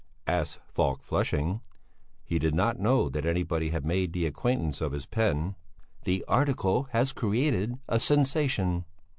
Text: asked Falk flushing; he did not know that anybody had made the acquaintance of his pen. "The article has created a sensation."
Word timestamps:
asked 0.25 0.59
Falk 0.73 1.03
flushing; 1.03 1.61
he 2.23 2.39
did 2.39 2.55
not 2.55 2.79
know 2.79 3.07
that 3.07 3.23
anybody 3.23 3.69
had 3.69 3.85
made 3.85 4.13
the 4.13 4.25
acquaintance 4.25 4.81
of 4.81 4.93
his 4.93 5.05
pen. 5.05 5.53
"The 6.05 6.25
article 6.27 6.87
has 6.91 7.13
created 7.13 7.77
a 7.87 7.99
sensation." 7.99 8.85